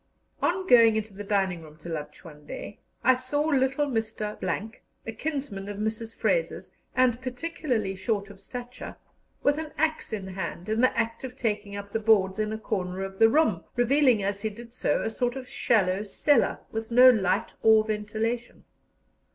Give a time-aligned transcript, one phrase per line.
[0.41, 4.71] On going into the dining room to lunch one day, I saw little Mr.,
[5.05, 6.15] a kinsman of Mrs.
[6.15, 8.95] Fraser's, and particularly short of stature,
[9.43, 12.57] with an axe in hand, in the act of taking up the boards in a
[12.57, 16.89] corner of the room, revealing as he did so a sort of shallow cellar, with
[16.89, 18.63] no light or ventilation.